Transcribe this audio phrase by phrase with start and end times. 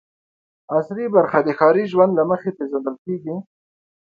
[0.75, 3.35] عصري برخه د ښاري ژوند له مخې پېژندل کېږي.